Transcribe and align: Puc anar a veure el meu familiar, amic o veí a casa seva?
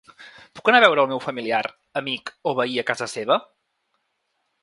Puc 0.59 0.69
anar 0.71 0.79
a 0.79 0.83
veure 0.83 1.03
el 1.07 1.09
meu 1.11 1.21
familiar, 1.25 1.59
amic 2.01 2.33
o 2.51 2.55
veí 2.61 2.81
a 2.83 2.87
casa 2.87 3.11
seva? 3.13 3.39